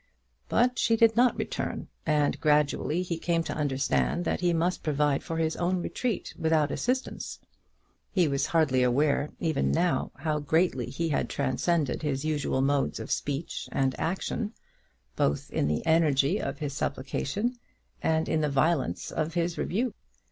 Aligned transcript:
But 0.49 0.79
she 0.79 0.97
did 0.97 1.15
not 1.15 1.37
return, 1.37 1.87
and 2.07 2.39
gradually 2.41 3.03
he 3.03 3.19
came 3.19 3.43
to 3.43 3.53
understand 3.53 4.25
that 4.25 4.41
he 4.41 4.51
must 4.51 4.81
provide 4.81 5.21
for 5.21 5.37
his 5.37 5.55
own 5.57 5.79
retreat 5.79 6.33
without 6.39 6.71
assistance. 6.71 7.37
He 8.11 8.27
was 8.27 8.47
hardly 8.47 8.81
aware, 8.81 9.29
even 9.39 9.71
now, 9.71 10.09
how 10.15 10.39
greatly 10.39 10.87
he 10.87 11.09
had 11.09 11.29
transcended 11.29 12.01
his 12.01 12.25
usual 12.25 12.63
modes 12.63 12.99
of 12.99 13.11
speech 13.11 13.69
and 13.71 13.93
action, 13.99 14.53
both 15.15 15.51
in 15.51 15.67
the 15.67 15.85
energy 15.85 16.41
of 16.41 16.57
his 16.57 16.73
supplication 16.73 17.57
and 18.01 18.27
in 18.27 18.41
the 18.41 18.49
violence 18.49 19.11
of 19.11 19.35
his 19.35 19.55
rebuke. 19.55 19.93